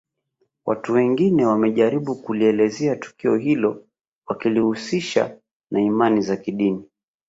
[0.65, 3.67] Watu wengine wamejaribu kulielezea tukio hili
[4.27, 5.37] wakilihusisha
[5.71, 6.83] na imani za kidini